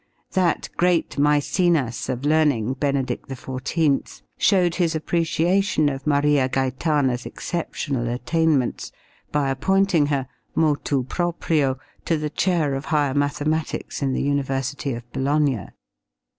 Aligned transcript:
That 0.31 0.67
great 0.77 1.11
Mæcenas 1.17 2.09
of 2.09 2.25
learning, 2.25 2.73
Benedict 2.73 3.29
XIV, 3.29 4.23
showed 4.35 4.73
his 4.73 4.95
appreciation 4.95 5.89
of 5.89 6.07
Maria 6.07 6.49
Gaetana's 6.49 7.27
exceptional 7.27 8.07
attainments 8.07 8.91
by 9.31 9.51
appointing 9.51 10.07
her 10.07 10.27
motu 10.55 11.03
proprio 11.03 11.77
to 12.05 12.17
the 12.17 12.31
chair 12.31 12.73
of 12.73 12.85
higher 12.85 13.13
mathematics 13.13 14.01
in 14.01 14.13
the 14.13 14.23
University 14.23 14.93
of 14.95 15.03
Bologna. 15.13 15.67